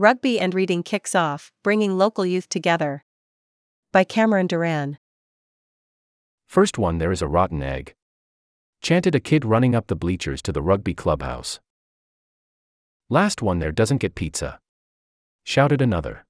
[0.00, 3.04] Rugby and Reading Kicks Off, Bringing Local Youth Together.
[3.92, 4.96] By Cameron Duran.
[6.46, 7.94] First one there is a rotten egg.
[8.80, 11.60] Chanted a kid running up the bleachers to the rugby clubhouse.
[13.10, 14.58] Last one there doesn't get pizza.
[15.44, 16.24] Shouted another.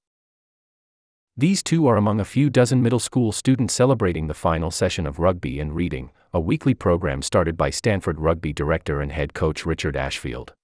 [1.37, 5.17] These two are among a few dozen middle school students celebrating the final session of
[5.17, 9.95] Rugby and Reading, a weekly program started by Stanford rugby director and head coach Richard
[9.95, 10.55] Ashfield.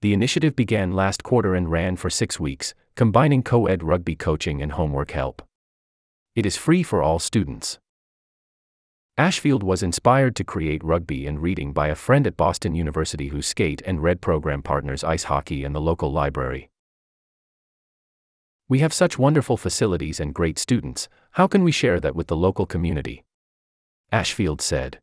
[0.00, 4.62] The initiative began last quarter and ran for six weeks, combining co ed rugby coaching
[4.62, 5.42] and homework help.
[6.36, 7.80] It is free for all students.
[9.16, 13.48] Ashfield was inspired to create rugby and reading by a friend at Boston University whose
[13.48, 16.70] skate and red program partners ice hockey and the local library.
[18.68, 22.36] We have such wonderful facilities and great students, how can we share that with the
[22.36, 23.24] local community?
[24.12, 25.00] Ashfield said.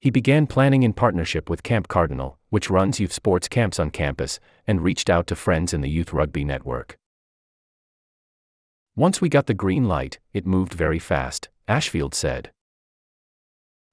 [0.00, 4.40] He began planning in partnership with Camp Cardinal, which runs youth sports camps on campus,
[4.66, 6.96] and reached out to friends in the Youth Rugby Network.
[8.96, 12.50] Once we got the green light, it moved very fast, Ashfield said.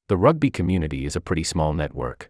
[0.07, 2.29] The rugby community is a pretty small network.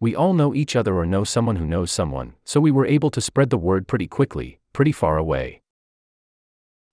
[0.00, 3.10] We all know each other or know someone who knows someone, so we were able
[3.10, 5.60] to spread the word pretty quickly, pretty far away.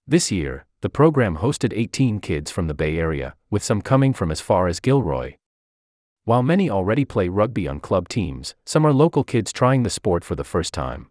[0.05, 4.29] This year, the program hosted 18 kids from the Bay Area, with some coming from
[4.29, 5.35] as far as Gilroy,
[6.25, 10.23] while many already play rugby on club teams, some are local kids trying the sport
[10.23, 11.07] for the first time.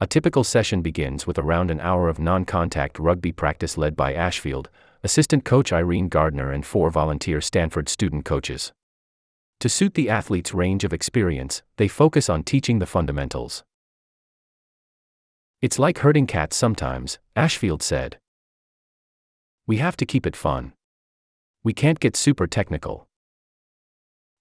[0.00, 4.14] A typical session begins with around an hour of non contact rugby practice led by
[4.14, 4.70] Ashfield,
[5.02, 8.72] assistant coach Irene Gardner, and four volunteer Stanford student coaches.
[9.58, 13.64] To suit the athlete's range of experience, they focus on teaching the fundamentals.
[15.60, 18.18] It's like herding cats sometimes, Ashfield said.
[19.66, 20.74] We have to keep it fun.
[21.64, 23.08] We can't get super technical.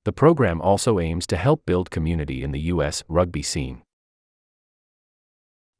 [0.06, 3.04] The program also aims to help build community in the U.S.
[3.08, 3.84] rugby scene.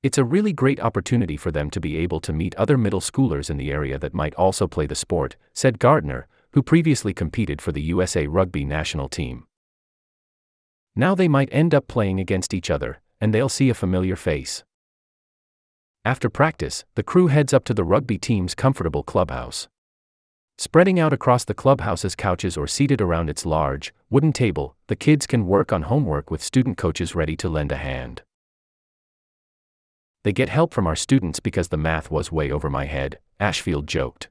[0.02, 3.50] It's a really great opportunity for them to be able to meet other middle schoolers
[3.50, 7.72] in the area that might also play the sport, said Gardner, who previously competed for
[7.72, 9.46] the USA Rugby national team.
[10.96, 14.64] Now they might end up playing against each other, and they'll see a familiar face.
[16.06, 19.70] After practice, the crew heads up to the rugby team's comfortable clubhouse.
[20.58, 25.26] Spreading out across the clubhouse's couches or seated around its large, wooden table, the kids
[25.26, 28.22] can work on homework with student coaches ready to lend a hand.
[30.24, 33.88] They get help from our students because the math was way over my head, Ashfield
[33.88, 34.30] joked.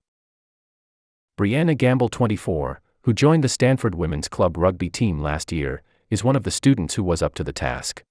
[1.38, 6.36] Brianna Gamble, 24, who joined the Stanford Women's Club rugby team last year, is one
[6.36, 8.04] of the students who was up to the task.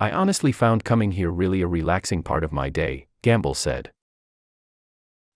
[0.00, 3.90] I honestly found coming here really a relaxing part of my day, Gamble said.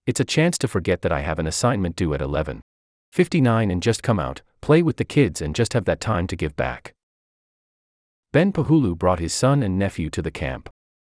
[0.05, 4.03] It's a chance to forget that I have an assignment due at 11:59 and just
[4.03, 6.93] come out, play with the kids and just have that time to give back.
[8.33, 10.69] Ben Pahulu brought his son and nephew to the camp.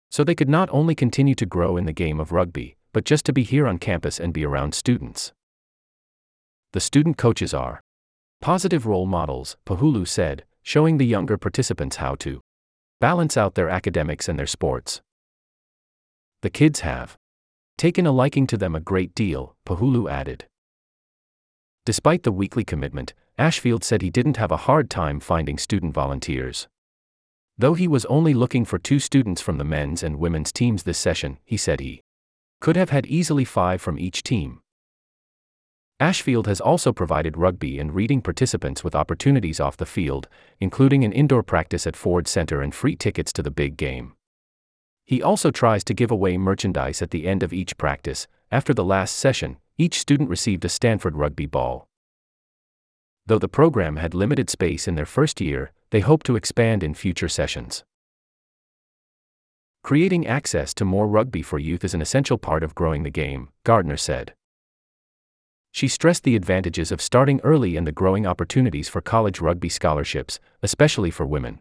[0.10, 3.26] So they could not only continue to grow in the game of rugby, but just
[3.26, 5.32] to be here on campus and be around students.
[6.74, 7.82] The student coaches are
[8.42, 12.42] positive role models, Pahulu said, showing the younger participants how to
[13.00, 15.02] balance out their academics and their sports.
[16.42, 17.18] The kids have
[17.84, 20.46] taken a liking to them a great deal, Pahulu added.
[21.84, 26.70] Despite the weekly commitment, Ashfield said he didn't have a hard time finding student volunteers.
[27.58, 30.98] Though he was only looking for two students from the men's and women's teams this
[30.98, 32.02] session, he said he
[32.62, 34.62] could have had easily five from each team.
[36.00, 40.30] Ashfield has also provided rugby and reading participants with opportunities off the field,
[40.62, 44.14] including an indoor practice at Ford Center and free tickets to the big game.
[45.06, 48.28] He also tries to give away merchandise at the end of each practice.
[48.52, 51.88] After the last session, each student received a Stanford rugby ball.
[53.26, 56.94] Though the program had limited space in their first year, they hope to expand in
[56.94, 57.84] future sessions.
[59.84, 63.50] Creating access to more rugby for youth is an essential part of growing the game,
[63.66, 64.34] Gardner said.
[65.72, 70.40] She stressed the advantages of starting early and the growing opportunities for college rugby scholarships,
[70.62, 71.60] especially for women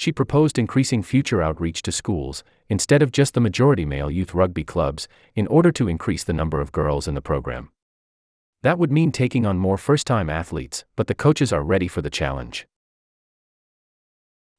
[0.00, 4.64] she proposed increasing future outreach to schools, instead of just the majority male youth rugby
[4.64, 7.68] clubs, in order to increase the number of girls in the program.
[8.62, 12.00] That would mean taking on more first time athletes, but the coaches are ready for
[12.00, 12.66] the challenge.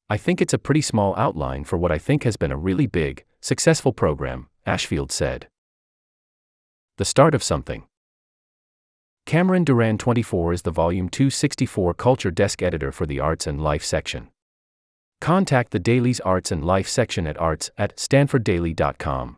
[0.08, 2.86] I think it's a pretty small outline for what I think has been a really
[2.86, 5.48] big, successful program, Ashfield said.
[6.98, 7.82] The start of something.
[9.26, 13.82] Cameron Duran 24 is the Volume 264 Culture Desk Editor for the Arts and Life
[13.82, 14.28] section.
[15.22, 19.36] Contact the Daily's Arts and Life section at arts at stanforddaily.com.